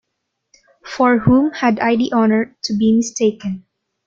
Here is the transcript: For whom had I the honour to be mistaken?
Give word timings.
For 0.83 1.19
whom 1.19 1.51
had 1.51 1.79
I 1.79 1.95
the 1.95 2.11
honour 2.11 2.57
to 2.63 2.73
be 2.75 2.91
mistaken? 2.91 3.65